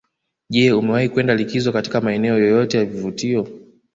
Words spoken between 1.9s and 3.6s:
maeneo yoyote ya vivutio